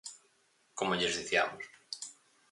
Como 0.77 0.97
lles 0.99 1.17
diciamos. 1.19 1.63